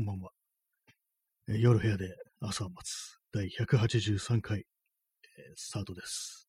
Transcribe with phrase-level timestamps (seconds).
[0.00, 0.30] こんばんは。
[1.46, 4.64] えー夜部屋で朝を待つ第183回、えー
[5.56, 6.48] スタートです。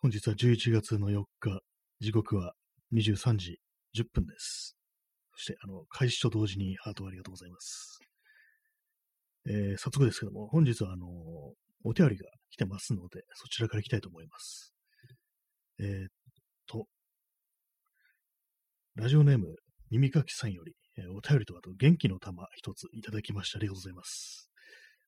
[0.00, 1.60] 本日は11月の4日、
[1.98, 2.52] 時刻は
[2.94, 3.58] 23時
[3.96, 4.76] 10分です。
[5.34, 7.98] そして、あの、開始と同時にハートありがとうございます。
[9.48, 11.08] えー早速ですけども、本日はあの
[11.82, 14.72] お便りが来てますので、そちらから行きたいと思います。
[15.80, 16.08] えーっ
[16.68, 16.86] と、
[18.94, 19.56] ラジオネーム、
[19.90, 20.76] 耳かきさんより、
[21.16, 24.50] お便りとあと元気の玉一ついただきましてありがとうございます。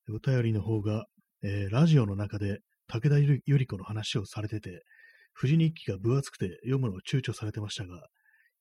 [0.09, 1.05] お便りの方が、
[1.43, 4.83] えーラジオの中で武田ゆり子の話をされてて、
[5.39, 8.07] 富士日記が分厚くて読むのを躊躇されてましたが、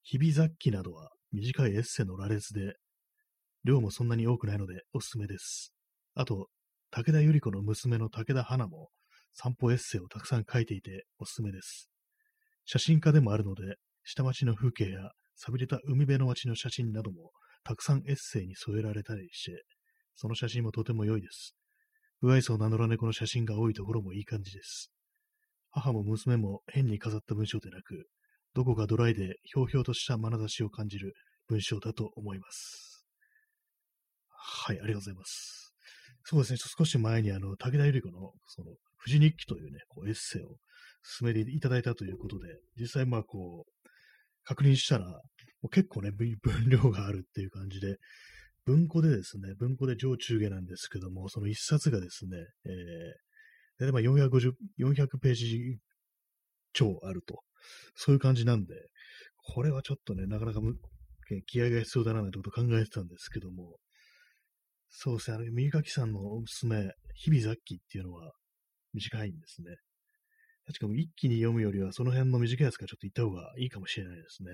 [0.02, 2.74] 日々雑記などは短いエッセイの羅列で、
[3.64, 5.72] 量もそんなに多くないのでおすすめです。
[6.14, 6.48] あと、
[6.90, 8.90] 武田ゆり子の娘の武田花も
[9.34, 11.90] 散歩エッセイをたくさん書いていておすすめです。
[12.64, 17.30] 写真家でもあるので、下町の風景や寂れた海辺の街の写真なども
[17.64, 19.62] たくさんエッセイに添えられたりして、
[20.16, 21.54] その写真もとても良いです。
[22.20, 24.90] 不愛想な野良猫の写真が多いところもいい感じです。
[25.70, 28.08] 母も娘も変に飾った文章でなく、
[28.54, 31.12] どこかドライでひょうひょうとした眼差しを感じる
[31.46, 33.06] 文章だと思います。
[34.30, 35.74] はい、ありがとうございます。
[36.24, 38.72] そうですね、少し前にあの、武田ゆり子の、その、
[39.04, 40.56] 富士日記というね、こうエッセイを
[41.02, 43.70] 進めていただいたということで、実際まあこう、
[44.48, 45.20] 確認したら、も
[45.64, 46.10] う結構ね、
[46.40, 47.98] 分量があるっていう感じで、
[48.64, 52.72] 文庫でですね、文庫で上中下なんですけども、その一冊がですね、えー、
[53.78, 55.78] 大体まあ450、400ページ
[56.72, 57.42] 超あると。
[57.94, 58.74] そういう感じなんで、
[59.36, 60.78] これはちょっとね、なかなかむ
[61.46, 63.76] 気合が必要だななんてことを考えてたんですけども、
[64.88, 68.32] そうですね、あの、右垣さんのおすすめ、日々雑記っていうのは
[68.94, 69.76] 短いんですね。
[70.68, 74.50] 確かに一気に読むよりは、その辺の短いやつからちょっと言った方がいいかもしれないですね。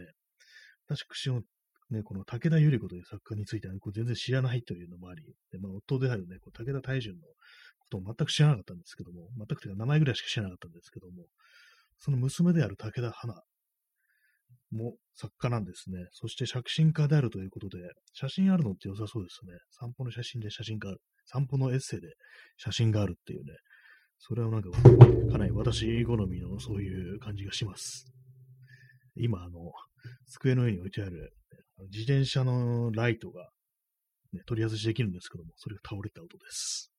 [0.87, 1.43] 私も
[1.91, 7.23] ね、この武田百合子という作家については、こう全然知らないというのもあり、でまあ、夫であるね、こう武田大順の
[7.81, 11.27] ことを全く知らなかったんですけども、全くというか名前ぐらいしか知らなかったんですけども、
[11.98, 13.35] その娘である武田花
[14.70, 16.07] も作家なんですね。
[16.13, 17.79] そして写真家であるということで、
[18.13, 19.58] 写真あるのって良さそうですね。
[19.70, 21.01] 散歩の写真で写真がある。
[21.27, 22.08] 散歩のエッセイで
[22.57, 23.52] 写真があるっていうね。
[24.27, 24.70] それはなんか、
[25.30, 28.07] かなり私好みのそういう感じがします。
[29.17, 29.70] 今、あの、
[30.30, 31.35] 机の上に置いてある、
[31.92, 33.51] 自転車のライトが、
[34.33, 36.90] ね、取り外しできるんですけども、それが倒れた音です。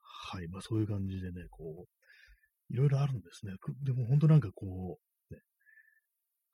[0.00, 0.48] はい。
[0.48, 3.52] まあそういう感じでね、こう、いろいろあるんですね。
[3.84, 4.98] でも本当なんかこ
[5.30, 5.40] う、ね、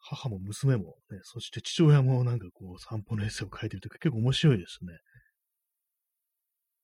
[0.01, 4.93] 母も娘も、ね、そして父親もなんかこう散歩のエッセイを書いてるというか結構面白いですね。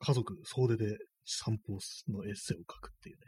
[0.00, 1.78] 家族総出で散歩
[2.08, 3.22] のエッセイを書くっていうね。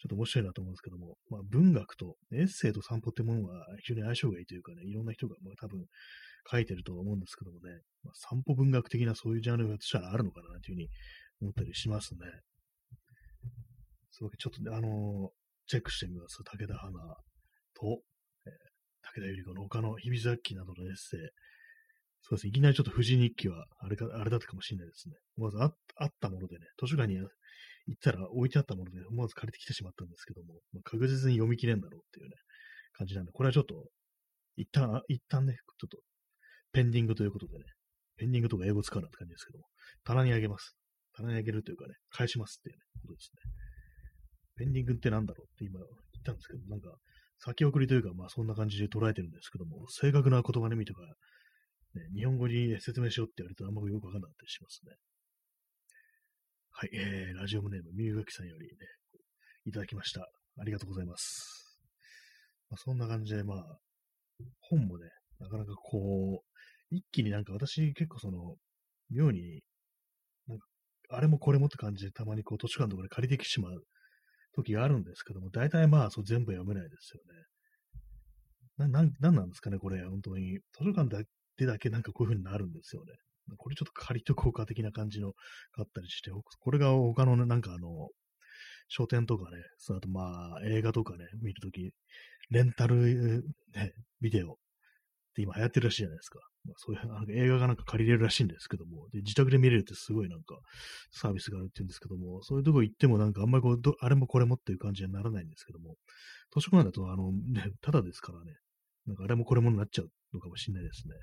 [0.00, 5.84] ちょっと面白いなと思うんですけども、まあ文学とエッセイと散歩ってものは非常に相性がいいというかね、いろんな人がまあ多分
[6.50, 10.88] 書いてるとは思うんですけどもね、まあ、散歩文学的なそういうジャンルが私はあるのかなというふうに
[11.42, 12.20] 思ったりしますね。
[14.10, 15.30] そういうわけちょっとね、あの
[15.66, 16.42] チェックしてみます。
[16.42, 16.92] 武田花
[17.74, 18.02] と、
[18.46, 21.20] えー武田百合子の他の日々雑記などのエッセイ。
[22.22, 22.50] そうですね。
[22.50, 25.14] いきなりちょっと富士日記は、あれか、あれだったかもしれないですね。
[25.36, 27.28] 思わずああったものでね、図書館に行っ
[28.00, 32.36] たら置いてあったもので、思わず借りてきてしまったんですけども、まあ、確実に読み切れんだろうっていうね、
[32.92, 33.88] 感じなんで、これはちょっと、
[34.56, 35.98] 一旦、一旦ね、ちょっと、
[36.72, 37.64] ペンディングということでね、
[38.16, 39.64] ペンディングとか英語使うなって感じですけども、
[40.04, 40.76] 棚にあげます。
[41.16, 43.52] 棚にあげるというかね、返しますっていうね、ことですね。
[44.56, 46.94] ペンディングってなんだろうって今言ったんですけど、なんか、
[47.38, 51.00] 先送りというか、まあそんな感じで捉えてるんですけども、正確な言葉の意味とか、
[51.94, 54.94] ね、日本語に説明しようって言われるとあんまりよくわかんなかったりしますね。
[56.72, 58.72] はい、えー、ラジオネーム、みゆがきさんよりね、
[59.66, 60.22] いただきました。
[60.58, 61.78] ありがとうございます。
[62.70, 63.78] まあ、そんな感じで、まあ、
[64.60, 65.08] 本もね、
[65.40, 68.56] なかなかこう、一気になんか私結構その、
[69.10, 69.62] 妙に、
[70.46, 70.66] なんか、
[71.10, 73.82] あれもこれもって感じでたまにこう図書館とかで借りてきてしまう
[74.54, 77.22] 時があるんですけども、大体まあそう全部読めないですよ
[78.86, 78.88] ね。
[78.88, 80.58] な、なん、なんなんですかね、これ、本当に。
[80.72, 81.22] 図書館だ
[81.60, 83.12] でだけなんかこういう風になるんですよね。
[83.56, 85.34] これちょっと借りとこうか的な感じのが
[85.78, 88.08] あったりして、これが他のなんかあの、
[88.88, 91.92] 書店とかね、その後まあ映画とかね、見るとき、
[92.50, 94.54] レンタル、ね、ビデオっ
[95.34, 96.40] て今流行ってるらしいじゃないですか。
[96.64, 100.58] まあ、そういうなんか映画がなんか借りれるらしいんですけども、で自宅で見れるってすごいなんか
[101.12, 105.94] サービスがあるって言うんですけども、そういうとこ行ってもなんかあんまりこう、あれもこれもっていう感じにはならないんですけども、
[106.52, 108.52] 図書館だとあの、ね、ただですからね、
[109.06, 111.14] なんかあれもこれもになっちゃうのかもしれないですね。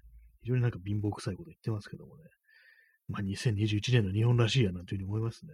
[0.48, 2.24] 非常になんか貧乏臭いこと言ってますけどもね。
[3.10, 5.52] まあ2021年の日本らしいやなというふうに思いますね。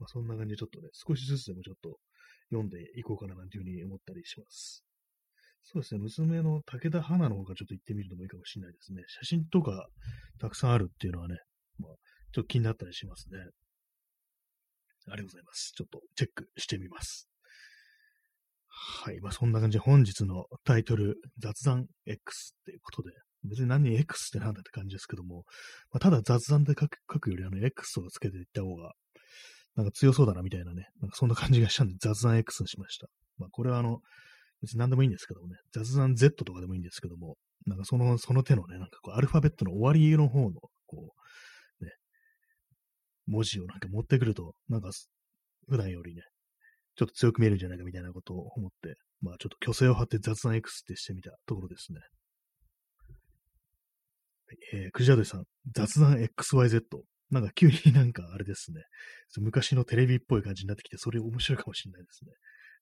[0.00, 1.98] まあそんな感じでちょっとね、少しずつでもちょっと
[2.50, 4.84] 読んでいこうかななんていうふうに思ったりします。
[5.62, 9.02] そうですね、娘の武田花の方がちょっと行ってみるのもいいかもしれないですね。
[9.06, 9.86] 写真とか
[10.40, 11.36] たくさんあるっていうのはね、
[11.78, 11.94] まあ、
[12.32, 13.38] ちょっと気になったりしますね。
[13.38, 15.72] ありがとうございます。
[15.76, 17.28] ちょっとチェックしてみます。
[19.02, 19.20] はい。
[19.20, 23.12] まあ、そんな感じで本日のタイトル、雑談 X っていうことで、
[23.44, 25.44] 別に何に X ってなんだって感じですけども、
[25.92, 28.92] まあ、ただ雑談で書く書くよりあの X をつけていった方が、
[29.76, 33.08] なんか強そうだなみたいなね、なんかそんな感じがしたんで雑談 X にしました。
[33.38, 34.00] まあ、これはあの、
[34.62, 37.36] 別に何でもいいんですけどもね、雑談 Z とかでもいいんですけども、
[37.66, 41.14] なんかその、その手のね、なんかこう、アルファベットの終わりの方の、こ
[41.80, 41.92] う、ね、
[43.26, 44.90] 文字をなんか持ってくると、なんか、
[45.68, 46.22] 普段よりね、
[46.96, 52.00] ちょっと強く見えるんじゃないかみたいなことを思って、まあちょっと虚勢を張って雑談 X ってしてみたところですね。
[54.72, 56.82] えー、クジャドさん、雑談 XYZ。
[57.30, 58.82] なんか急になんかあれですね。
[59.38, 62.30] 昔のテレビっぽい感じになってきて、それ面白いかもしれないですね。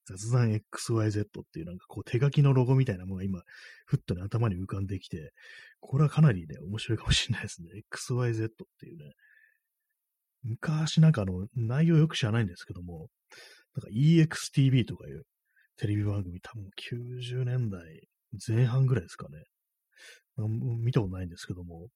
[0.04, 3.42] 雑談 XYZ っていうなんかこう手書きのロゴみたいなものが今、
[3.86, 5.32] ふっとね、頭に浮かんできて、
[5.80, 7.68] これはかなりね、面白いかもしれないですね。
[7.92, 8.48] XYZ っ
[8.80, 9.12] ていうね。
[10.42, 13.08] 昔なんかあの、内容よく知らないんですけども、
[13.76, 15.22] なんか EXTV とかいう
[15.76, 17.80] テレビ番組、多分90年代
[18.46, 19.44] 前半ぐらいですかね。
[20.36, 21.88] 見たことないんですけども、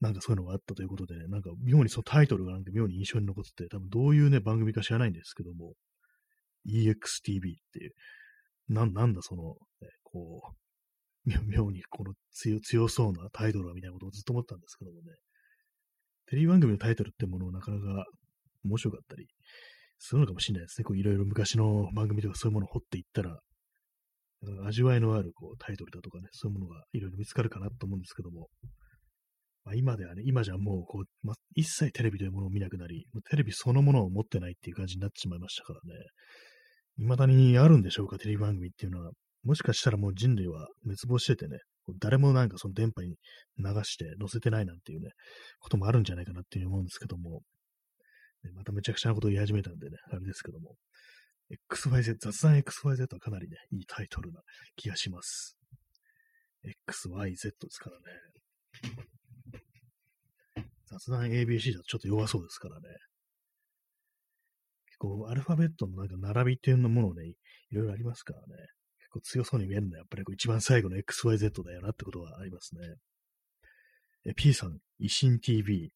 [0.00, 5.74] なんかそういうのがあったということで、ね、なんか妙にそのタイトルがなんか妙に印象に残ってて、多分どういうね、番組か知らないんですけども、
[6.66, 7.92] EXTV っていう、
[8.68, 10.40] な、なんだその、ね、こ
[11.26, 15.12] う、妙にこの強強そうなタイトルはみたいなことをずっと思ったんですけどもね、
[16.28, 18.06] テレビ番組のタイトルってものをなかなか
[18.64, 19.26] 面白かったり
[19.98, 20.84] するのかもしれないですね。
[20.84, 23.38] こういろいろ昔の番組とかそういうものを掘っていったら、
[24.66, 28.48] 味わいのあるこうタイトルだとかね、そういうものがいろいろ見つかるかなと思うんですけども、
[29.64, 36.06] まあ、今ではね、今じゃもうこう、ま、一切テレビというものを見なくなり、テレビそのものを持ってないっていう感じになってしまいましたからね。
[36.96, 39.10] 未だにあるんでしょうか、テレビ番組っていうのは。
[39.42, 41.58] もしかしたらもう人類は滅亡しててね、
[41.98, 43.16] 誰もなんかその電波に
[43.58, 45.10] 流して載せてないなんていうね、
[45.60, 47.42] こともあるんじゃないかなっていう思うんですけども、
[48.54, 50.74] まためちゃくちゃなことを言い始めたんでね、あれですけども、
[51.70, 54.40] XYZ、雑談 XYZ はかなりね、いいタイトルな
[54.76, 55.56] 気がします。
[56.88, 58.04] XYZ ですからね。
[60.86, 62.88] 雑談 ABC だとちょっと弱そうですからね。
[64.86, 67.34] 結構アルファベットのなんか並びっていうものをね、い
[67.72, 68.46] ろいろありますからね。
[68.98, 74.34] 結構強そうに見えるのはやっぱり一番最後の XYZ だよなってことはありますね。
[74.36, 75.92] P さん、維新 TV。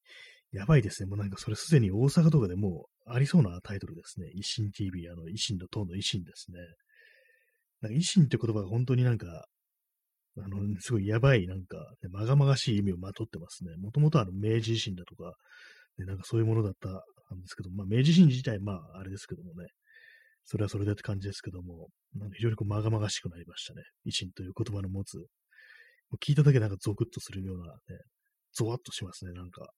[0.54, 1.08] やばいですね。
[1.08, 4.28] もうなんかそれすでに大阪とかでもありそうなタイトルですね。
[4.36, 6.58] 維新 TV、あの、維新の党の維新ですね。
[7.80, 9.46] なんか維新って言葉が本当になんか、
[10.38, 13.76] あの、すごいやばい、なんか、ね、まがまがしい意味をまとってますね。
[13.76, 15.34] もともとあの、明治維新だとか、
[15.98, 19.66] ね、なんかそういうものだったんですけど、まあ、明治維新自体、まあ、あれですけどもね、
[20.44, 23.82] それはそれでって感じですけども、なんか非常にこう、まがまがしくなりましたね。
[24.06, 25.18] 維新という言葉の持つ、
[26.24, 27.78] 聞いただけなんかゾクッとするようなね、
[28.52, 29.68] ゾワッとしますね、なんか。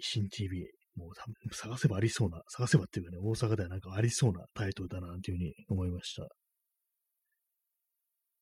[0.00, 0.66] 新 TV。
[0.96, 6.22] もう多分探せばありそうな、探せばっていうかね、大阪ではなんかありそうなタイトルだな、というふうに思いました。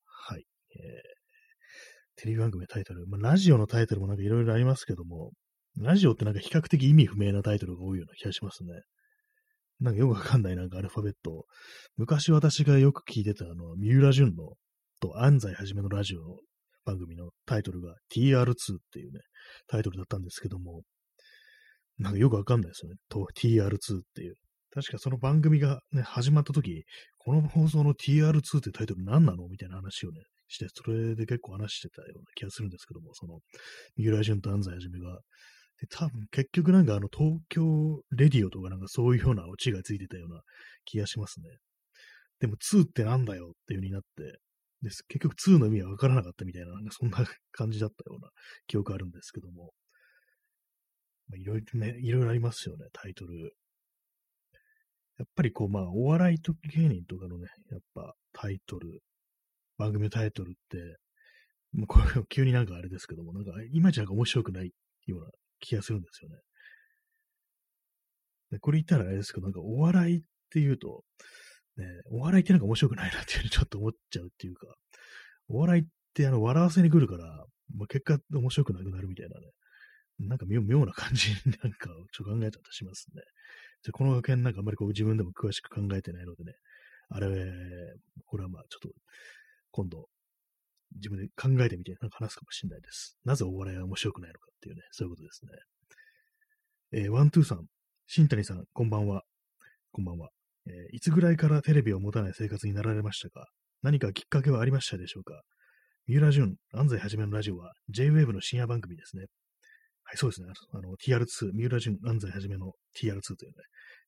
[0.05, 0.45] はい。
[0.75, 5.31] えー、テレビ番組のタイトル、まあ、ラジオのタイトルもなんかいろいろありますけども、
[5.77, 8.69] ラジオってなんか比較的意味不明なタイトルが多いような気がしますね。
[9.81, 11.45] なんかよくわかんないなんかアルファベット。
[11.97, 14.53] 昔私がよく聞いてたあの、三浦淳の
[15.01, 16.37] と安西はじめのラジオの
[16.85, 18.53] 番組のタイトルが TR2 っ
[18.93, 19.19] ていうね、
[19.67, 20.83] タイトルだったんですけども、
[21.97, 22.97] なんかよくわかんないですよね。
[23.09, 24.35] TR2 っていう。
[24.73, 26.83] 確かその番組がね、始まった時、
[27.17, 29.47] この放送の TR2 ってタイトル何なの？
[29.47, 33.39] みたいな話をね、して、それで結構話してたような気がするんですけども、その、
[33.95, 35.19] 三浦淳と安西はじめが。
[35.79, 40.41] で、多分結局なんかあの、東京レディオとかなんかそういうようなオチがついてたような
[40.83, 41.47] 気がしますね。
[42.41, 43.51] でも2ってなんだよ？
[43.51, 44.39] っていう風になって、
[44.81, 48.29] です結局2の意味はわからなかったみたいな、なんかそんな感じだったような
[48.67, 49.71] 記憶あるんですけども。
[51.29, 53.55] まあ、いろいろね、いろいろありますよね、タイトル。
[55.17, 59.01] やっぱりこう、まあ、お笑いと芸人とかのね、やっぱタイトル、
[59.77, 60.97] 番組のタイトルって、
[61.73, 64.71] もうこれ急になんかあれですけども、なんか、いまいちなんか面白くない
[65.07, 65.27] ような
[65.59, 66.37] 気がするんですよね。
[68.51, 71.03] でこれ言ったらあれですけど、なんかお笑いっていうと、
[71.77, 74.67] ね、お笑いってなんか面白くないなっていうふうにちょっと思っちゃうっていうか、
[75.47, 79.47] お笑いってあの、笑わせに来るから、まあ、結果面白くなくなるみたいなね、
[80.19, 83.21] なんか妙な感じに なんかちょっと考えたりしますね。
[83.83, 86.53] じゃこの件なんかあんまりこう自分でも詳しく考えてないのでね、
[87.09, 87.27] あれ、
[88.25, 88.89] これはまあちょっと
[89.71, 90.09] 今度
[90.95, 93.17] 自分で考えてみてなんか話すかもしれないです。
[93.25, 95.51] なぜお笑いは面白くないのかっていうね、そういうことですね。
[96.91, 97.67] えー、ワントゥーさん、
[98.07, 99.23] 新谷さん、こんばんは。
[99.91, 100.29] こんばんは。
[100.67, 103.47] えーいつぐらいからテレビを持たない生活になられましたか？
[103.81, 105.43] 何かきっかけはありましたでしょうか？
[106.07, 109.25] 三浦淳、安西はじめのラジオは J-Wave の深夜番組ですね。
[110.07, 110.49] はい、そうですね。
[110.71, 113.63] あの、TR2、三浦淳、安西はじめの TR2 というね、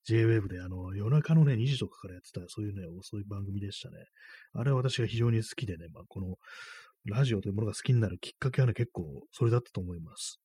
[0.05, 3.97] J-Wave であの、夜中のね、2時とかからやってた、そういうね、遅い番組でしたね。
[4.53, 6.35] あれは私が非常に好きでね、まあ、この、
[7.05, 10.39] ラジオというものが好きになるきっかけはね、結構それだったと思います。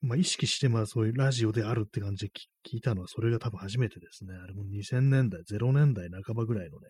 [0.00, 2.32] まあ、意識して、まあ、そういうラジオであるって感じで
[2.68, 4.34] 聞いたのは、それが多分初めてですね。
[4.34, 6.88] あれも2000年代、0年代半ばぐらいのね、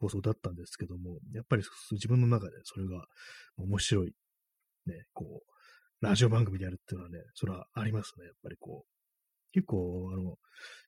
[0.00, 3.04] 放送だったんですけども、やっぱり自分の中でそれが
[3.58, 4.12] 面白い、
[4.86, 5.53] ね、こう、
[6.00, 8.26] ラジオ番組であるっていうのはね、それはありますね。
[8.26, 8.94] やっぱりこう、
[9.52, 10.36] 結構、あの、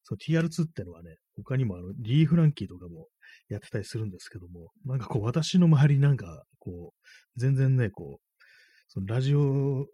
[0.03, 3.07] その TR2 ってのはね、他にもあの、リー・フランキーとかも
[3.49, 8.41] やってたりするんですけども、なんかこう、私の周りなんか、こう、全然ね、こう、
[8.89, 9.87] そのラジオ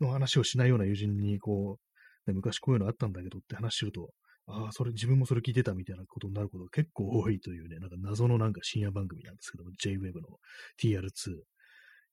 [0.00, 1.78] の話をしないような友人に、こ
[2.26, 4.10] う、ね、昔こういうのあったんだけどって話すると、
[4.48, 10.38] ああ、それ、自分もそれ聞いてたみたいなことになることが結構多いというね、なんか謎のなんか深夜番組なんですけども、JWEB の
[10.80, 11.42] TR2。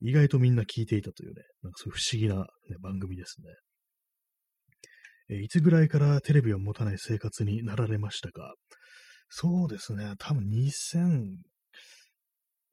[0.03, 3.47] 意外とみんな聞いていたというね、なんかそういう不思議な、ね、番組ですね。
[5.29, 8.53] えいつぐらいからテレビを持たない生活になられましたか？
[9.29, 11.37] そうですね、多分2000、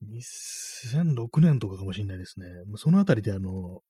[0.02, 2.46] 2006年とかかもしれないですね。
[2.76, 3.80] そのあたりであの、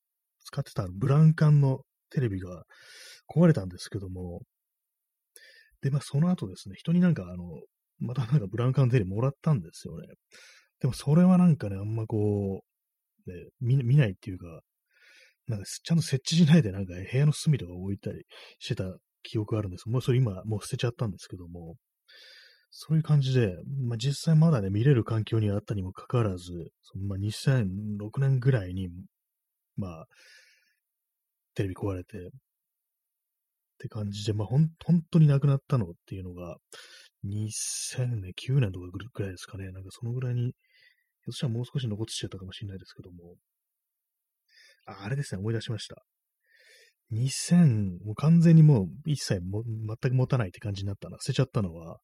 [0.45, 1.81] 使ってたブランカンの
[2.11, 2.65] テレビが
[3.35, 4.43] 壊れたんですけども、
[5.81, 7.45] で、まあその後ですね、人になんかあの、
[8.01, 10.07] またなんかブランカンのテレビもらったんですよね。
[10.81, 12.70] でもそれはなんかね、あんまこう、
[13.27, 14.61] ね、見見ないっていうか、
[15.47, 18.25] なんかちゃんと設置しないでなんか部屋の隅とか置いたり
[18.59, 18.85] してた
[19.23, 19.89] 記憶があるんです。
[19.89, 21.77] もうそれ今もう捨てちゃったんですけども、
[22.71, 23.57] そういう感じで、
[23.89, 28.89] まあ、実際まだね、見れる環境にあったにもかかわらず、そのまあ、2006年ぐらいに、
[29.77, 30.07] まあ、
[31.55, 32.21] テレビ壊れて、っ
[33.79, 36.59] て感じで、まあ、ほん、本当になくなったのっていうのが、
[37.25, 39.71] 2009年とかぐらいですかね。
[39.73, 40.53] なんかそのぐらいに、
[41.23, 43.37] ひょっとしたらもう少し残ってちゃったかもしれないですけども。
[44.87, 45.97] あ、あれですね、思い出しました。
[47.13, 51.19] 2000、もう完全にもう一切も全く持たないって感じになったな。
[51.21, 51.99] 捨てちゃったのは、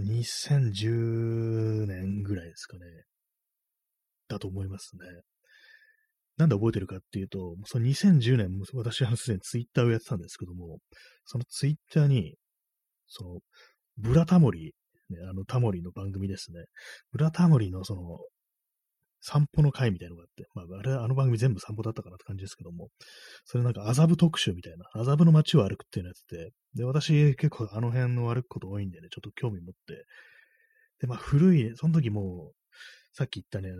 [0.00, 2.84] 2010年ぐらいですかね。
[4.28, 5.22] だと思いますね。
[6.36, 10.78] なんで覚えてるかっていうと、その2010年、私はすでにツイッターをやってたんですけども、
[11.24, 12.34] そのツイッターに、
[13.06, 13.40] その、
[13.98, 14.74] ブラタモリ、
[15.10, 16.64] ね、あのタモリの番組ですね。
[17.12, 18.18] ブラタモリのその、
[19.26, 22.90] 散歩の会みたいなのがあって、まあ、あれ、あの番組全部散歩だったかなって感じですけども、
[23.46, 30.04] それなんか麻布特集みたいな、麻布の街を歩くっていうのやってて、で、私結構あの辺の歩くこと多いんでね、ちょっと興味持って、
[31.00, 32.52] で、まあ古い、その時も
[33.14, 33.72] さっき言ったね、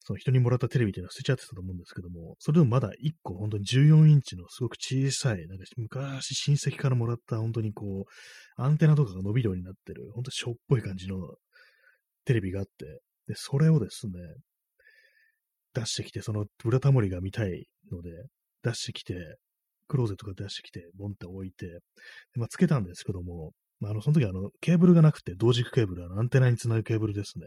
[0.00, 11.16] その人にもらったテレビっていうのは捨てちゃってたと思うんですけども、それでもまだ1個本当に14インチのすごく小さい、なんか昔親戚からもらった本当にこう、アンテナとかが伸びるようになってる、本当にしょっぽい感じの
[12.24, 14.12] テレビがあって、で、それをですね、
[15.74, 18.10] 出してきて、そのブラタモリが見たいので、
[18.62, 19.36] 出してきて、
[19.88, 21.80] クローゼットから出してきて、ボンって置いて、
[22.36, 27.46] まあ、つけたんですけども、まあ、あの、その時あの、ケーブルがなくて、同軸ケーブル、あの、アンテナにつなぐケーブルですね。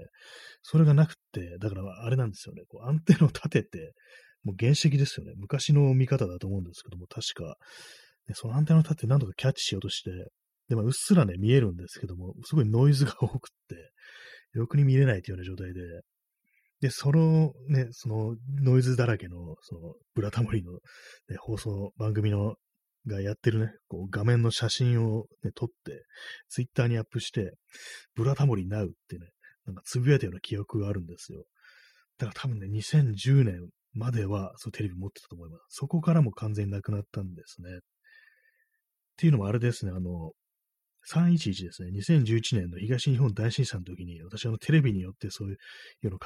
[0.62, 3.94] それがなくて、だからあれなんですよね、こう、アンテナを立てて、
[4.44, 5.34] もう原石ですよね。
[5.38, 7.56] 昔の見方だと思うんですけども、確か、
[8.28, 10.12] ね、そのアンテナを立てて何とかキャッチしようとして、
[10.68, 13.38] で、まあ、うっすらね、見えるんですけども、すごいノイズが多くっ
[13.70, 13.92] て、
[14.54, 15.82] よくに見れないというような状態で、
[16.86, 20.80] で、そのね、そのノイズだらけの、その、ブラタモリの、ね、
[21.40, 22.54] 放送番組の
[23.08, 26.04] がやってるね、こう画面の写真を、ね、撮って、
[26.48, 27.54] ツイッターにアップして、
[28.14, 29.30] ブラタモリナウってね、
[29.66, 31.46] なんかつぶやいたような記憶があるんですよ。
[32.20, 35.62] だから多分ね、2010年までは、そうテレビ持ってたと思います。
[35.70, 37.70] そこからも完全になくなったんですね。
[37.74, 37.80] っ
[39.18, 40.34] ていうのもあれですね、あの、
[41.12, 45.56] 311ですね、2011年の東日本大震災の時に、私はテレビによってそうい
[46.04, 46.20] うの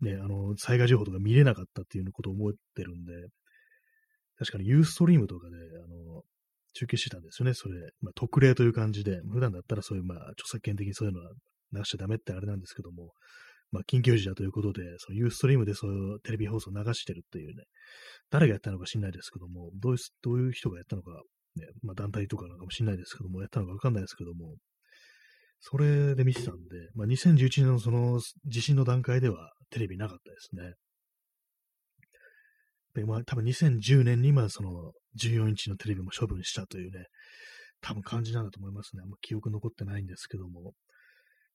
[0.00, 3.12] ね、あの、災害情報とか見れなかったっていうことを思ってるんで、
[4.38, 6.22] 確かにユーストリームとかで、あの、
[6.72, 7.74] 中継してたんですよね、それ。
[8.00, 11.30] まあ、特例という感じで、普段だったらそういう、まあ、著作権的にそういうのは
[11.72, 13.12] 流しちゃダメってあれなんですけども、
[13.72, 17.64] まあ、緊急時だということで、そのユーストリームでそういうテレビ放送を流してるっていうね、
[18.30, 21.12] 誰がやったのか知んないですけども、どういう、どういう人がやったのか、
[21.56, 24.56] ね、まあ、団体とかなのかもしれないですけども、やったのかわかんないですけども、
[25.60, 30.74] それで見てたんで、まあ、2011年のその地震の段階ではテレビなかったですね。
[32.94, 37.06] で、まあ、多分2010年にまあその14インチのテレビも処分したというね、
[37.82, 39.02] 多分感じなんだと思いますね。
[39.02, 40.72] あんま記憶残ってないんですけども。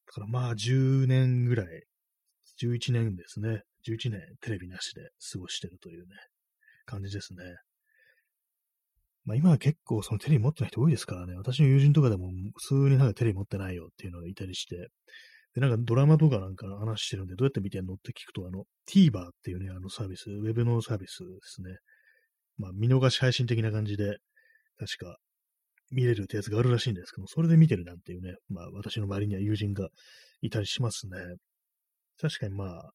[0.08, 1.84] だからまあ10年ぐらい、
[2.62, 3.64] 11年ですね。
[3.88, 6.16] 11年テレビなしで過ごしてるというね、
[6.86, 7.44] 感じですね。
[9.26, 14.90] まあ今は結構そのテレビ持ってない人多いですからね、私の友人とかでも普通になんかテレビ持ってないよっていうのがいたりして、
[15.56, 21.78] で、なんかドラマとかなんか話してるんで、どうやって見てんのって聞くと、あの、TVer っていうね、あのサービス、ウェブのサービスですね。
[22.58, 24.18] まあ見逃し配信的な感じで、
[24.78, 25.18] 確か
[25.92, 29.88] 見れるってやつがあるらしいんですけどそれで見てるなんていうね、まあ私の周りには友人が
[30.42, 31.18] いたりしますね。
[32.22, 32.92] 確かにまあ、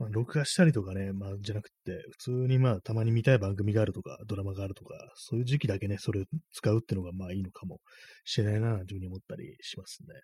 [0.00, 7.80] その録画したりとかね、まあじゃなくて、普通にまあたまに見たい番組があるとか、ドラマがあるとか、そういう時期だけね、それを使うっていうのがまあいいのかも
[8.24, 10.14] しれないな、というふうに思ったりしますね。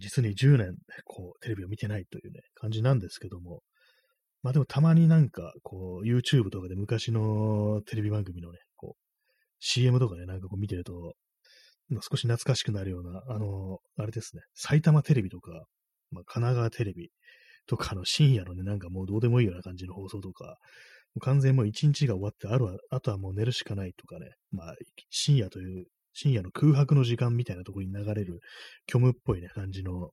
[0.00, 0.74] 実に10年、
[1.04, 3.62] こう、テレビを見てないというね、感じなんですけども、
[4.42, 9.02] まあでもたまになんか、こう、YouTube とかで昔のテレビ番組のね、こう、
[9.60, 11.14] CM とかね、なんかこう見てると、
[12.02, 15.64] 少し懐かしくなるような、あの、あれですね、埼玉テレビとか、
[16.10, 17.10] まあ、神奈川テレビ
[17.66, 20.54] とかの深夜のね、なんかもうどうでもいいような感じの放送とか、も
[21.16, 24.74] う完全にもう一日が終わって、あるは、あとはもう寝るしかないとかね、まあ、
[25.10, 28.40] 深夜という、深夜の空白の時間みたいなところに流れる
[28.90, 30.10] 虚無っぽいね、感じの、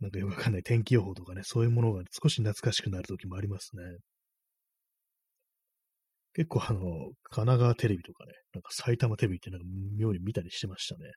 [0.00, 3.82] なんかよくわかんない天気予報とかね、そういうものが少し懐かしくなる時もありますね。
[6.34, 9.66] 結構あの、神奈川テレビとかね、なんか埼玉テレビってなんか
[9.98, 11.12] 妙に見たりしてましたね。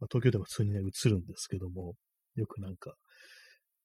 [0.00, 1.94] まあ、東京でも普通にね、映るんですけども、
[2.34, 2.94] よくなんか、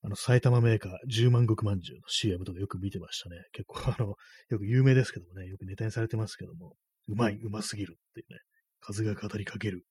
[0.02, 3.36] あの、埼玉メーカー10万石まんじゅうの CM とかよく見てましたね。
[3.52, 4.14] 結構あの、
[4.48, 6.74] よく有名ですけどもね、よくネタにされてますけども、
[7.08, 8.38] うまい、うますぎるっていうね、
[8.80, 9.84] 風が語りかける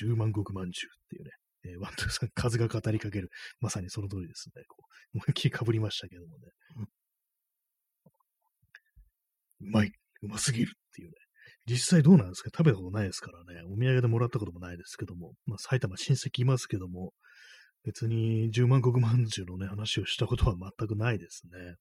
[0.00, 1.30] 10万石まんじゅうっていうね、
[1.64, 4.62] えー、ワントゥーさん、風が語りかける、まさにその通りですね。
[4.68, 4.76] こ
[5.14, 6.44] う思いっきり被りましたけどもね。
[9.62, 11.14] うまい、うますぎるっていうね。
[11.66, 12.50] 実際どうなんですか？
[12.54, 13.62] 食べたことないですからね。
[13.64, 15.32] お土産でもらったこともないですけども。
[15.46, 17.12] まあ、埼玉親戚いますけども、
[17.84, 21.76] 別に10万石まんじゅうのね、話をしたことは全くないですね。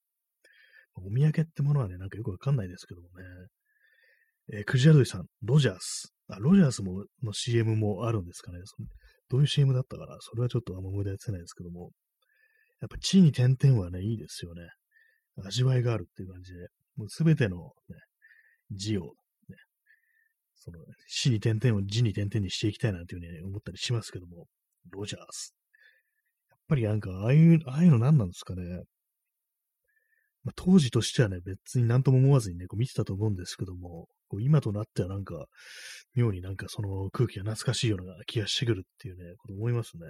[0.95, 3.25] お土産ってものはね、なんかよくわかんないですけどもね。
[4.51, 6.13] えー、クジラドリさん、ロジャース。
[6.27, 8.60] あ、ロジャースもの CM もあるんですかね。
[9.29, 11.91] どういう CM だったかなそれはちょっとあんま思い出せないですけども。
[12.81, 14.67] やっぱ地に点々はね、いいですよね。
[15.45, 16.67] 味わいがあるっていう感じで。
[16.98, 17.95] もうすべての、ね、
[18.72, 19.56] 字を、ね、
[20.56, 24.47] その、死に点々を字に点々にしていきたいなんていうふうに、思ったりしますけども。
[24.91, 25.56] ロジャース。
[26.73, 28.63] ぱりなんか、ああいう、ああいうの何なんですかね。
[30.43, 35.45] まあ、当時としてはね、別に何とも思わずにね、こう見てたと思うんですけども、こう今となってはなんか、
[36.15, 40.01] 妙になんかその空気が懐かしいような気がしてくるっていうね、こと思いますね。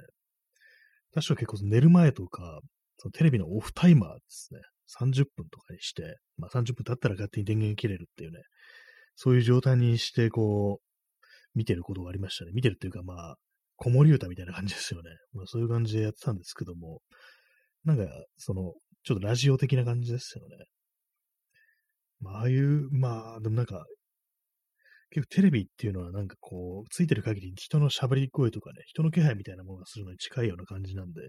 [1.14, 2.62] 確か結構寝る前とか、
[2.98, 4.60] そのテレビのオフタイマーですね、
[5.00, 8.40] 30分とかにして、まあ30分経ったら勝手に電源切れるっていうね、
[9.16, 10.86] そういう状態にして、こう、
[11.54, 12.52] 見てることがありましたね。
[12.54, 13.36] 見てるっていうか、まあ、
[13.84, 15.10] 子守歌みたいな感じですよね。
[15.34, 17.02] まあ、そういう感じでやってたんですけども、
[17.84, 20.66] なんか、その、ちょっとラジオ的な感じですよね。
[22.22, 23.86] まあ、ああいう、まあ、でもなんか、
[25.10, 31.22] 結構テレビっていうのはなんかこう、ついてる限り人の喋り声とかね、人の気配みたいなものがするのに近いような感じなんで、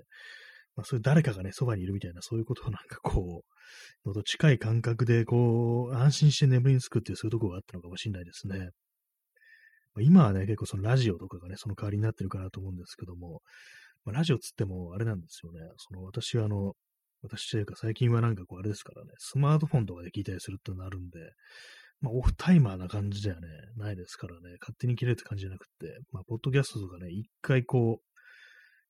[0.77, 3.43] まあそういう誰かがね、そばにいるみたいな、そういうことをなんかこ
[4.05, 8.71] う、のと近い感覚でこう、安心して眠りにつくっていうそういうとこがあったのかもしれないですね。
[10.03, 13.43] 今はね、結構そのラジオとかがね、その代わりになってるかなと思うんですけども、
[14.05, 15.61] まあ、ラジオつってもあれなんですよね。
[15.77, 16.75] その私はあの、
[17.23, 21.19] 私というか最近はなんかこうあれですからね、スマートフォンとかで聞いたりするってなるんで、
[22.01, 28.14] まあオフタイマーな感じではね、ないですからね、勝手に切れるって感じじゃなくて、まあポッドキャストとかね、一回こう、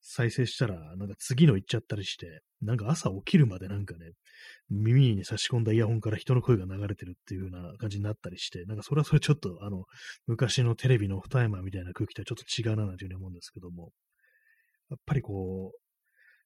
[0.07, 4.13] 再生したら、なんか次の行っちゃったりして、なんか朝起きるまでなんかね、
[4.69, 9.85] 耳に差し込んだイヤホンから人の声が流れてるっていう風な感じになったりして、なんかそれはそれちょっとあの、
[10.27, 13.93] 昔のテレビのオフタイマーみたいな空気とはちょっと違うななんていうふうに思うんですけども、
[14.91, 15.79] やっぱりこう、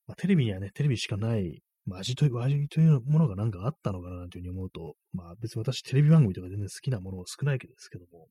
[0.06, 8.28] まあ、テレビにはね、テレビしかない、まあ、味という、味というものがなんかあったのかななんていうふうに思うと、まあ別に私テレビ番組とか全然好きなものは少ないけどですけども、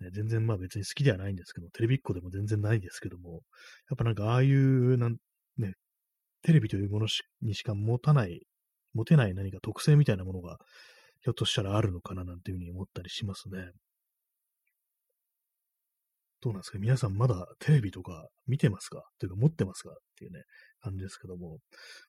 [0.00, 3.42] ね、全然まあ別に好きではないんですけど、テレビっ子でも全然ないですけども、
[3.90, 5.16] やっぱなんかああいう、なん、
[5.58, 5.74] ね、
[6.42, 7.06] テレビというもの
[7.42, 8.42] にしか持たない、
[8.94, 10.58] 持てない何か特性みたいなものが、
[11.22, 13.72] ひょっとしたらあるのかななんていうふうに思ったりしますね。
[16.42, 16.78] どうなんですか？
[16.78, 19.04] 皆さんまだテレビとか見てますか？
[19.18, 19.90] というか持ってますか？
[19.90, 20.42] っていうね、
[20.80, 21.58] 感じですけども、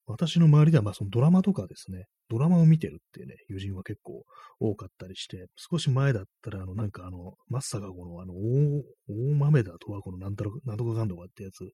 [0.06, 4.24] 私の周りではまあそのドラマとかですね、ドラマを見てるっていうね、友人は結構
[4.60, 11.70] 多かったりして、少し前だったらあのなんかあの、まさかこのあの大、大豆だとはこのなんとか、なんとかかんとかってやつ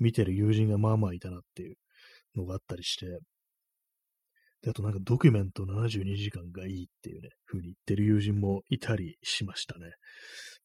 [0.00, 1.76] 見てる友人がまあまあいたなっていう
[2.34, 3.06] のがあったりして、
[4.64, 9.86] で、あとなんかドキュメント72時間がいいっていうね、風に言ってる友人もいたりしましたね。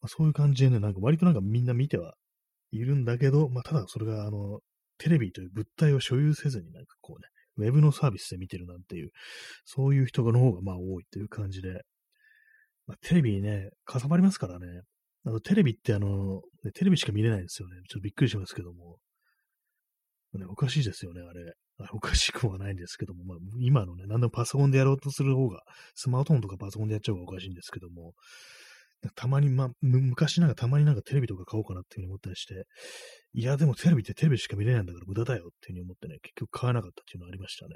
[0.02, 2.14] まあ、そういう感じでね、なんか割となんかみんな見ては
[2.72, 4.60] いるんだけど、まあただそれがあの、
[4.98, 7.28] テレビという物体を所有せずになんかこうね、
[7.68, 9.10] ウェブのサービスで見てるなんていう、
[9.66, 11.82] そういう人の方がまあ多いという感じで、
[12.88, 14.66] まあ、テレビね、かさばりますからね。
[15.26, 16.42] あの、テレビってあの、
[16.74, 17.76] テレビしか見れないんですよね。
[17.90, 18.98] ちょっとびっくりしますけども。
[20.34, 21.54] ね、おかしいですよね、あれ。
[21.94, 25.64] おかしくはないんですけども、まあ、今のね、何でもパソコンでやろうとする方が、
[25.96, 28.14] スマートフォンとかパソコンでやっちゃう方がおかしいんですけども、
[29.16, 32.66] たまに、ま昔なんかたまになんかテレビとか買おうかなっていうふうに思ったりして、
[33.34, 37.76] いや、でもテレビってテレビしか見れないんだから無駄だよっていうふうに思ってね、結局買わなかったっていうのがありましたね。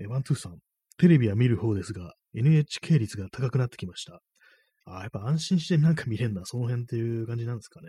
[0.00, 0.58] え、ワントゥーさん、
[0.98, 4.20] テレビは見る方ですが、NHK 率が高くなってきました。
[4.84, 7.88] あ、やっぱ安心してなんか見れんだ、その辺っていう感じなんですかね。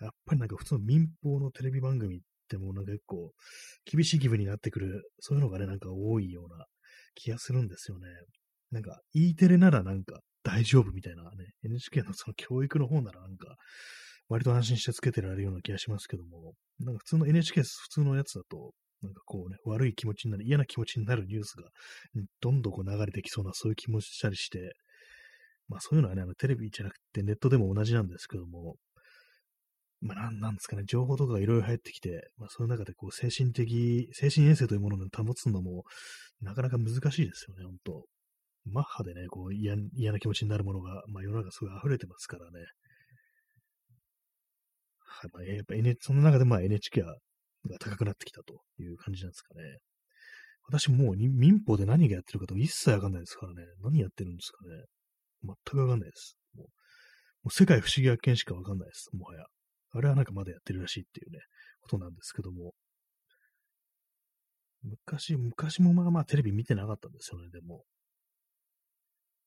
[0.00, 3.30] やっぱりなんか普通の民放のテレビ番組ってもうなんか結構
[3.84, 6.64] 厳しい気分になってくる、そういうのがね、なんか多いような
[7.14, 8.06] 気がするんですよね。
[8.70, 11.28] なんか E テレならなんか大丈夫みたいなね、
[11.64, 13.56] NHK のその教育の方ならなんか
[14.28, 21.68] 割と安心してつけてられるような気がしますけども、なんか普通の NHK 普通のやつだと、なんかこうね、悪い気持ちになる、嫌な気持ちになるニュースが、
[22.40, 24.74] どんどんこう流れてきそうな、そういう気持ちしたりして、
[25.68, 28.76] まあそういうのはね、あのテレビじゃなくてネットでも同じなんですけども、
[30.00, 35.84] まあなんなんですかね、情報とかがいろいろ入ってきて、まあその中でこう精神的、精神衛生というものを保つのも、
[36.40, 38.04] なかなか難しいですよね、本当
[38.66, 42.66] マッハでね、こう嫌嫌な気持ちになるものが、まあ世の中すごい溢れてますからね。
[45.02, 47.16] はい、まあ、やっぱ N、その中でまあ NHK が
[47.78, 49.60] 高くなってきたという感じなんですかね。
[50.66, 53.62] 私もう民法で何がやってるかと一切わかんないですからね。
[53.82, 54.84] 何やってるんですかね。
[55.42, 56.36] 全くわかんないです。
[56.56, 56.64] も
[57.46, 59.08] う世界不思議発見しかわかんないです。
[59.12, 59.44] もはや。
[59.92, 61.40] あれはなんかまだやってるらしいっていうね、
[61.80, 62.74] ことなんですけども。
[64.82, 67.84] 昔、昔もまあまあテレビ見てなかったんですよね、でも。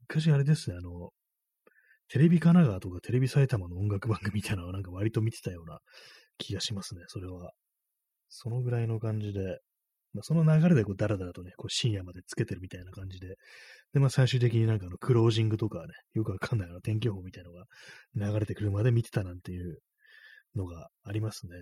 [0.01, 1.11] 昔あれですね、あの、
[2.09, 5.79] テレビ神奈川とかテレビ埼玉の音楽番組みたいなのはなんか割と見てたような
[6.37, 7.51] 気がしますね、それは。
[8.29, 9.59] そのぐらいの感じで、
[10.13, 13.35] まあ、その流れでこうダラダラとね、こう深夜までつけてるみたいな感じで、
[13.93, 17.65] で、まあ最終的になんかあのクロージングとかね、よくわかんないあの天気予報みたいなのが
[18.33, 19.79] 流れてくるまで見てたなんていう
[20.55, 21.53] のがありますね。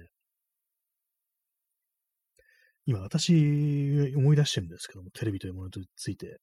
[2.86, 6.39] 今、私、思い出してるんですけども、テレビというものについて。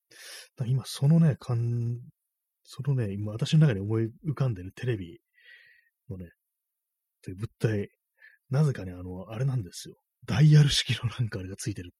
[0.66, 1.98] 今、そのね、かん、
[2.62, 5.20] そのね、今、私の中に思い浮かんでるテレビ
[6.08, 6.30] のね、
[7.22, 7.90] という物体、
[8.50, 9.96] なぜかね、あの、あれなんですよ。
[10.26, 11.92] ダイヤル式のなんかあれがついてる。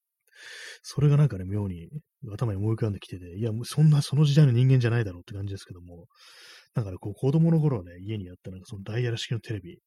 [0.83, 1.89] それがなんかね、妙に
[2.31, 6.07] 頭に思い浮かんできてて、いや、もうそんな、その時代の人間じゃないだろうって感じですけども、
[6.75, 9.79] なんかね、こう、子供の頃はね、家にあったなんかそのダイヤル式のテレビ、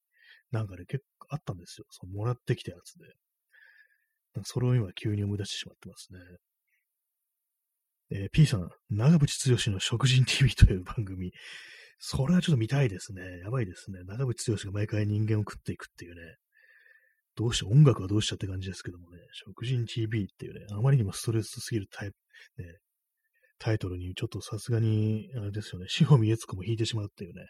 [0.52, 1.86] なんかね、結構あったんですよ。
[1.90, 3.06] そのもらってきたやつで。
[4.34, 6.20] なんかそれを今急に思い出してしまってますね。
[8.14, 11.32] えー、P さん、長渕剛の食人 TV という番組。
[11.98, 13.22] それはちょっと見たいですね。
[13.42, 14.00] やばいですね。
[14.04, 16.20] 長渕剛が毎回人間を食っていくっていうね。
[17.36, 19.18] どうして、音楽はどうしたって感じですけどもね。
[19.32, 22.78] 食人 TV っていうね、あまりにもストレスすぎるタイプ、ね、
[23.58, 27.46] タイトルにちょっとさすがに、あれですよね、志保宮津子も弾いてしまうっていうね、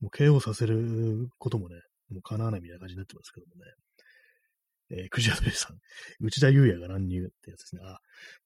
[0.00, 1.76] もう KO させることもね、
[2.10, 3.70] もう叶わないみたいな感じになってますけどもね。
[4.90, 5.78] えー、クジアドレさん、
[6.20, 7.82] 内田祐也が乱入ってやつですね。
[7.84, 7.98] あ、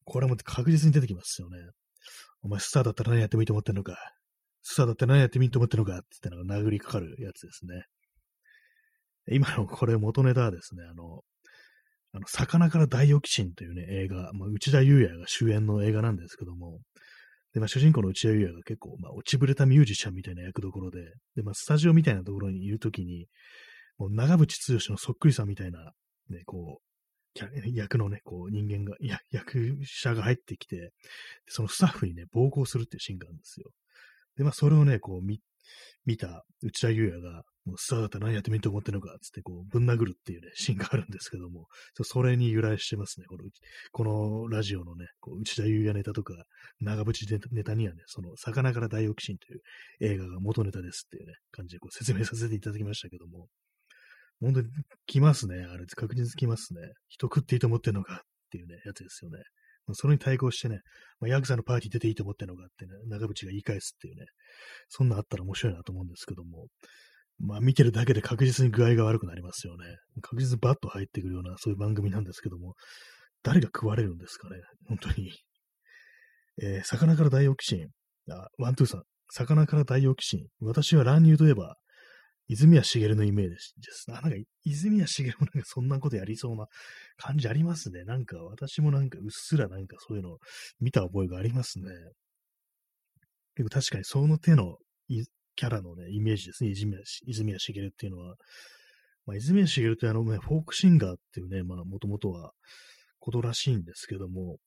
[0.04, 1.58] これも確実に出てきますよね。
[2.42, 3.96] お前スターだったら何やってもいいと思ってんのか。
[4.62, 7.84] スターだったら何やってもいいと思ってんのかって言ったのが殴りかかるやつですね。
[9.30, 11.22] 今のこれ元ネタはですね、あの、
[12.12, 16.80] あの、魚から大オキシンというね、映画、まあ、内田祐也が主演の映画なんですけども、
[17.58, 21.00] で、まあ、主人公の内田優也が結構、まあ、落ちぶれたミュージシャンみたいな役どころで、
[21.34, 23.26] で、まあ、スタジオみたいなところにいるときに、
[23.98, 25.92] もう長渕剛のそっくりさんみたいな、
[26.30, 26.88] ね、こう、
[27.72, 30.92] 役のね、こう、人間が、や、役者が入ってきて、
[31.48, 33.70] そのスタッフにね、暴行するっていうシーンがあるんですよ。
[34.36, 35.40] で、まあ、それをね、こう、見、
[36.06, 41.66] 見た内田祐也が、もうスターだったら何やってみると思ってんのか、つってこう、ぶん殴るっていうね、シーンがあるんですけども、
[42.02, 43.26] それに由来してますね。
[43.26, 43.44] この、
[43.92, 46.34] このラジオのね、こう内田祐也ネタとか、
[46.80, 49.60] 長渕ネタにはね、その、魚から大オキシンという
[50.00, 53.48] 映画が元ネタですっていうね、感じでこう説明させていただきましたけども、
[54.40, 54.68] 本当に
[55.06, 55.64] 来ますね。
[55.64, 56.80] あれ、確実に来ますね。
[57.08, 59.38] 人食っていいと思ってんのかっていうね、やつですよね。
[59.94, 60.80] それに対抗してね、
[61.20, 64.26] まあ、ヤクザのパーティー出ていいと思ってんのかってね、長渕が言い返すっていうね、
[64.88, 66.66] そんなあったら面白いなと思うんですけども、
[67.40, 69.84] まあ見てるだけで確実に具合が悪くなりますよね。
[70.22, 72.74] 確実にバッと入ってくるようなそういう番組なんですけども、
[73.42, 74.56] 誰が食われるんですかね、
[74.88, 75.32] 本当に。
[76.60, 77.88] えー、魚から大オキシン。
[78.32, 79.02] あ、ワントゥーさん。
[79.30, 80.46] 魚から大オキシン。
[80.60, 81.76] 私は乱入といえば、
[82.48, 83.58] 泉谷しげるのイメージで
[83.92, 84.10] す。
[84.10, 84.30] なんか、
[84.64, 86.66] 泉谷しげるもなんかそんなことやりそうな
[87.16, 88.04] 感じありますね。
[88.04, 90.38] なんか、私もなんか、うっすらなんかそういうの
[90.80, 91.84] 見た覚えがありますね。
[93.56, 94.76] でも確かにその手の
[95.08, 96.70] キャラのね、イメージですね。
[96.70, 98.36] 泉谷泉谷しげるっていうのは。
[99.26, 102.52] まあ、泉谷しげるってあのね、フォークシンガーっていうね、まあ、もともとは
[103.18, 104.58] ことらしいんですけども、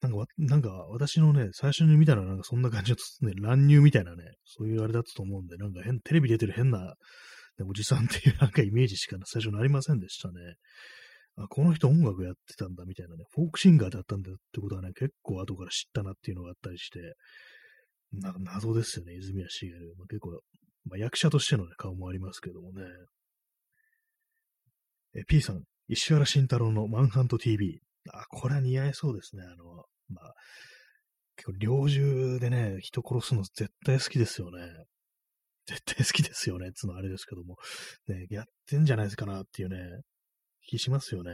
[0.00, 6.94] なんか、なんか私のね、最初に見たのはなんかそんな感じだと、ね、乱入みたいなね、そういうあれだったと思うんで、なんか変、テレビ出てる変な、ね、
[7.68, 10.34] おじさんっていうなんかイメージしか最初なりませんでしたね。
[11.36, 17.14] あ、この人音楽やってたんだみたいなね、フォークシンガーだったんだってことはね、結構後から知ったなっていうのがあったりして、
[18.12, 19.94] なんか謎ですよね、泉谷しげる。
[19.98, 20.30] まあ、結構、
[20.84, 22.84] まあ、役者としての、ね、顔もありますけどもね。
[25.14, 27.80] え、P さん、石原慎太郎のマンハント TV。
[28.12, 29.42] あ、これは似合いそうですね。
[29.44, 30.34] あの、まあ、
[31.36, 34.66] 結構猟銃でね、人殺すの絶対好きですよね。
[35.66, 36.70] 絶対好きですよね。
[36.72, 37.56] つのあれですけども。
[38.08, 39.78] ね、やってんじゃないですかなっていうね、
[40.66, 41.32] 気しますよね。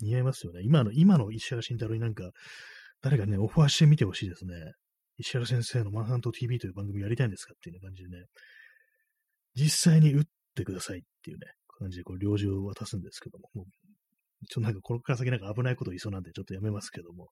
[0.00, 0.60] 似合いますよね。
[0.64, 2.30] 今の、今の石原慎太郎になんか、
[3.02, 4.54] 誰かね、オファーしてみてほしいですね。
[5.18, 8.24] 石原先生のマンハント TV という番組やりたいんですかっていう感じでね、
[9.54, 10.24] 実際に打っ
[10.56, 11.46] てくださいっていうね、
[11.78, 13.66] 感じでこう、領事を渡すんですけども、もう
[14.48, 17.28] ちょっとなんかこのから先なんか危ないこと言いそうなんでちょっとやめますけども、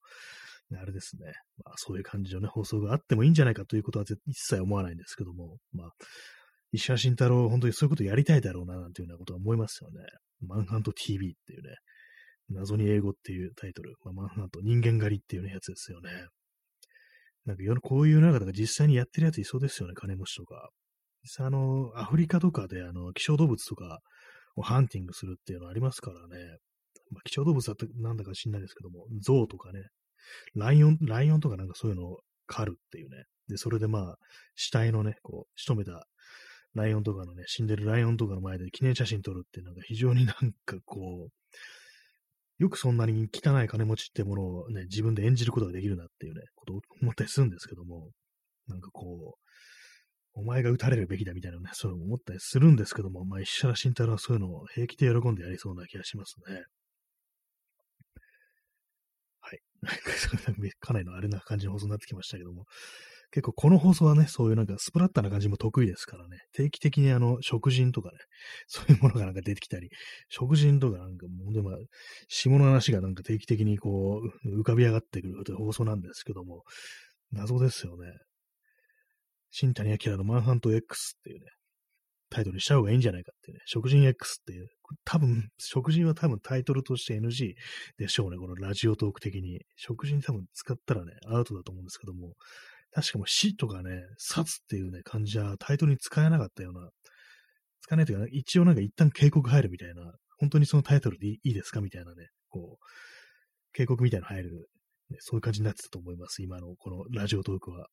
[0.75, 5.89] あれですね、まあそういう感じのね、放送があってもいいんじゃないかということは一切思わないんですけども、まあ、
[6.71, 9.99] 石原慎太郎、本当にそういうことやりたいだろうな、なんていうようなことは思いますよね。
[10.41, 11.75] マンハント TV っていうね、
[12.49, 16.09] 謎に英語っていうタイトル、まあ、マンハント人間狩りっていう、ね、やつですよね。
[17.45, 20.69] なんかこういう中で実際にやってるやついそうですよね、金持ちとか。
[21.23, 23.99] 実際あの、アフリカとかであの、希少動物とか
[24.55, 26.57] をハンティングするっていうのありますからね。
[27.13, 29.81] まあ、希少動物だってなんだか知んないですけども、象とかね、
[30.55, 33.23] ライオン、ライオンとかなんかそういうのを狩るっていうね。
[33.47, 34.15] で、それでまあ、
[34.55, 36.07] 死体のね、こう、仕留めた
[36.73, 48.11] ライオンとかのね、死んでるライオンとかの前で記念写真撮るってなんか非常になんかこう、よくそんなに汚い金持ちってものをね、自分で演じることができるなっていうね、ことを思ったりするんですけども、
[48.67, 49.43] なんかこう、
[50.35, 56.63] お前が撃たれるべきだみたいなね、そういうの思ったりするんですけども、まあ、石原慎太郎はそういうのを平気で喜んでやりそうな気がしますね。
[59.41, 59.59] はい。
[60.79, 62.65] かなりのあれな感じの放送になってきましたけども、
[63.33, 68.17] 結構この放送はね、そういうなんかスプラッタな感じも得意ですからね、定期的にあの、食人とかね、
[68.67, 69.89] そういうものがなんか出てきたり、
[70.29, 71.75] 食人とかなんかもう、でも、
[72.27, 76.63] 下の話がなんか定期的にこう、浮かび上がってくるという放送なんですけども、
[77.31, 78.11] 謎ですよね。
[79.49, 81.45] 新谷明のマンハント X っていうね、
[82.33, 84.67] タイトルにした方がいいんじゃないかってね、食人 X っていう、
[85.05, 87.53] 多分、食人は多分タイトルとして NG
[87.97, 89.61] でしょうね、このラジオトーク的に。
[89.75, 92.33] 食人多分使ったらね、アウトだと思うんですけども、
[92.91, 96.89] 確かも死とかね、殺っていうね、漢字はタイトルに使えなかったような、
[97.81, 102.85] 使えないというか、一応なんか一旦警告入るみたいな、本当にそのタイトルでいいですかみたいなね、こう、
[103.73, 104.69] 警告みたいなの入る、
[105.09, 106.41] ね、そういう感じになってたと思います。
[106.41, 107.87] 今のこのラジオトークは。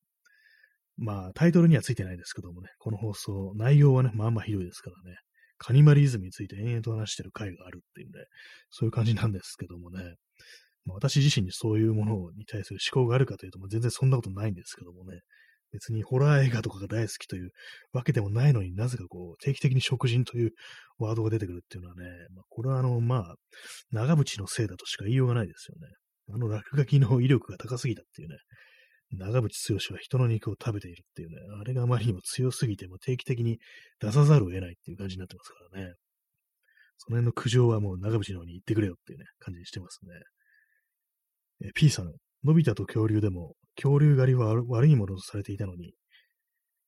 [1.01, 5.17] まあ、タイトルにはついてないですけどもね、この放送、内容はね、まあまあひどいですからね、
[5.57, 8.25] カニマリズムについて延々と話してる回があるっていうね、
[8.69, 10.15] そういう感じなんですけどもね、
[10.85, 15.21] まあ、私自身にそういうものに対する思考があるかというと、まあ、全然そんなことないんですけどもね、
[15.71, 17.49] 別にホラー映画とかが大好きという
[17.93, 20.51] わけでもないのになぜかこう、定期的に食人という
[20.99, 22.03] ワードが出てくるっていうのはね、
[22.35, 23.35] まあ、これはあの、まあ、
[23.91, 25.87] 長渕のせいだとしか言いようがないですよね。
[26.33, 28.37] あの落書きの威力が高すぎたっていうね、
[29.11, 33.59] 長渕剛は人の肉を食べているっていうね、あれがあまりにも強すぎて、も定期的に
[33.99, 35.93] 出さざるを得ないっていう感じになってますからね。
[36.97, 41.67] その辺の苦情はもう長渕の方に言ってくれよっていうね、感じにしてますね。
[41.67, 42.11] え P さん、
[42.43, 45.93] のび太と恐竜でも恐竜狩りは悪いものとされていたのに、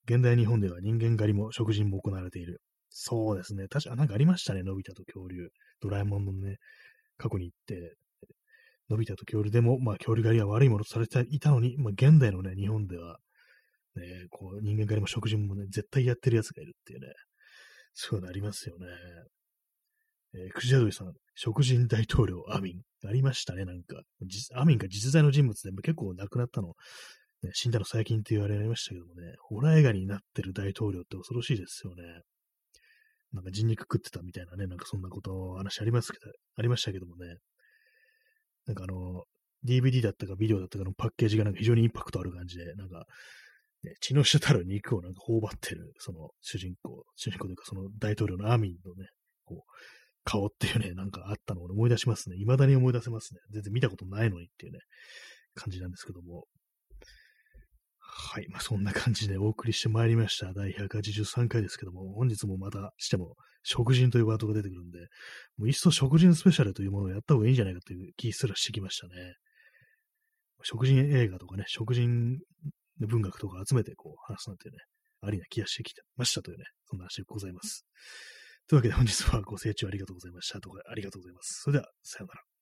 [0.05, 2.62] 現代日本では人間狩りも食人も行われている。
[2.89, 3.67] そうですね。
[3.67, 4.62] 確か、なんかありましたね。
[4.62, 5.49] のび太と恐竜。
[5.81, 6.57] ドラえもんのね、
[7.17, 7.95] 過去に行って、
[8.89, 13.17] のび太と恐竜でも、まあ、恐竜狩りは悪いものとされていたのに、まあ、現代のね、日本では、
[13.96, 17.08] ね、こう、人間狩りも食人もね、絶対やってる奴がいるっていうね、
[17.93, 18.88] そういうのありますよね。
[20.36, 23.08] えー、クジャドリさん、食人大統領アミン。
[23.08, 24.02] ありましたね、なんか。
[24.56, 26.69] アミンが実在の人物で結構亡くなったの、
[27.43, 32.04] ね、死んだの最近って言われましたけどもね、ホラー映画になってる大統領って恐ろしいですよね。
[33.34, 37.38] なんか人肉食ってたみたいなね、なんかそんなこと話ありますけど、ありましたけどもね。
[38.67, 39.23] なんかあの、
[39.65, 43.06] DVD だったかビデオだったかのパッケージがなんか非常にインパクトある感じで、なんか、
[43.84, 49.10] ね、血の滴る肉をなんか頬張ってる、その主人公、主人公というかその大統領のアーミンのね、
[49.45, 49.71] こう、
[50.26, 52.38] 顔っていうね、なんかあったのを思い出しますね。
[52.38, 53.41] 未だに思い出せますね。
[53.52, 54.80] 全然見たことないのにっていうね、
[55.56, 56.45] 感じなんですけども。
[57.99, 58.47] はい。
[58.49, 60.54] まあ、そんな感じでお送りしてまいりました。
[60.54, 64.99] 第183回ですけども、本日もまたしても、食人というワードが出てくるんで、
[65.58, 69.13] もういっそ食人スペシャルというものをやった方がいいんじゃないかという気すらしてきましたね。
[70.63, 72.39] 食人映画とかね、食人
[72.99, 74.78] 文学とか集めてこう話すなんてね、
[75.21, 77.86] ありな気がしてきてましたというね、そんな話でございます。
[78.67, 80.60] というわけで本日はご清聴ありがとうございました。
[80.60, 81.62] とありがとうございます。
[81.63, 82.53] それでは、さようなら。